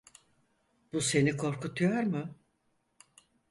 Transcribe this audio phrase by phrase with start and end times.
[0.93, 2.35] Bu seni korkutuyor mu?